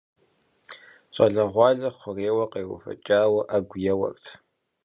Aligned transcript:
ЩӀалэгъуалэр 1.13 1.93
хъурейуэ 1.99 2.45
къеувэкӀауэ 2.51 3.41
Ӏэгу 3.49 3.81
еуэрт. 3.93 4.25